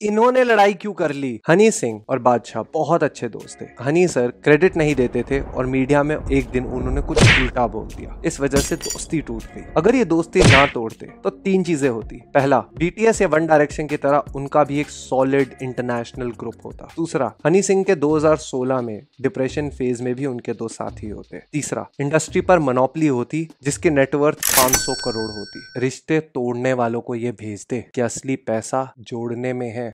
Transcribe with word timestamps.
इन्होंने 0.00 0.42
लड़ाई 0.44 0.74
क्यों 0.74 0.92
कर 0.92 1.12
ली? 1.12 1.40
हनी 1.48 1.70
सिंह 1.70 2.00
और 2.08 2.18
बादशाह 2.18 2.62
बहुत 2.74 3.02
अच्छे 3.02 3.28
दोस्त 3.28 3.60
थे। 3.60 3.64
हनी 3.80 4.06
सर 4.08 4.30
क्रेडिट 4.44 4.76
नहीं 4.76 4.94
देते 4.94 5.22
थे 5.22 5.40
और 5.40 5.66
मीडिया 5.66 6.02
में 6.02 6.16
एक 6.32 6.48
दिन 6.50 6.66
उन्होंने 6.66 7.00
कुछ 7.00 7.18
उल्टा 7.40 7.66
बोल 7.66 7.86
दिया। 7.86 8.20
इस 8.26 8.40
वजह 8.40 8.60
से 8.60 8.76
दोस्ती 8.76 9.20
टूट 9.20 9.42
गई। 9.44 9.62
अगर 9.76 9.94
ये 9.94 10.04
दोस्ती 10.04 10.40
ना 10.42 10.64
तोड़ते 10.66 11.06
तो 11.24 11.30
तीन 11.30 11.64
चीज़ें 11.64 11.88
होती। 11.88 12.20
पहला 12.34 12.58
बीटीएस 12.78 13.20
या 13.22 13.28
वन 13.28 13.46
डायरेक्शन 13.46 13.86
की 13.86 13.96
तरह 13.96 14.32
उनका 14.36 14.62
भी 14.64 14.80
एक 14.80 14.90
सॉलिड 14.90 15.54
इंटरनेशनल 15.62 16.30
ग्रुप 16.30 16.64
होता। 16.64 16.88
दूसरा, 16.96 17.32
हनी 17.46 17.62
सिंह 17.62 17.84
के 17.84 17.94
2016 17.96 18.80
में 18.80 19.00
डिप्रेशन 19.20 19.68
फ़ेज़ 19.68 20.02
में 20.02 20.14
भी 20.14 20.26
उनके 20.26 20.52
दो 20.52 20.68
साथी 20.68 21.08
होते। 21.08 21.42
तीसरा 21.52 21.86
इंडस्ट्री 22.00 22.40
पर 22.40 22.58
मनोपली 22.58 23.06
होती, 23.08 23.46
जिसकी 23.64 23.90
नेटवर्थ 23.90 24.38
500 24.56 24.94
करोड़ 25.04 25.30
होती। 25.30 25.64
रिश्ते 25.80 26.20
तोड़ने 26.34 26.72
वालों 26.72 27.00
को 27.00 27.14
ये 27.14 27.32
भेजते 27.32 27.84
कि 27.94 28.00
असली 28.00 28.36
पैसा 28.36 28.92
जोड़ने 29.00 29.52
में 29.52 29.70
है। 29.70 29.88